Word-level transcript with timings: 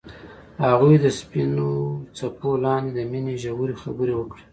هغوی 0.65 0.95
د 1.03 1.05
سپین 1.19 1.51
څپو 2.17 2.49
لاندې 2.65 2.91
د 2.93 2.99
مینې 3.11 3.35
ژورې 3.43 3.75
خبرې 3.83 4.13
وکړې. 4.17 4.43